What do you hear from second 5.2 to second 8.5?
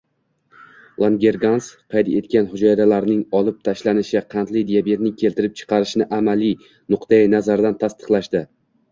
keltirib chiqarishini amaliy nuqtai nazardan tasdiqlashdi